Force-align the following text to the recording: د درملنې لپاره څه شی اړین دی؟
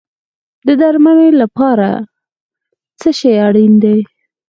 د 0.67 0.69
درملنې 0.81 1.29
لپاره 1.41 1.89
څه 2.99 3.09
شی 3.19 3.31
اړین 3.47 3.73
دی؟ 3.83 3.97